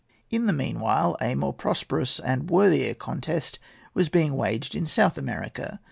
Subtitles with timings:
[0.31, 3.59] In the meanwhile a more prosperous and worthier contest
[3.93, 5.79] was being waged in South America.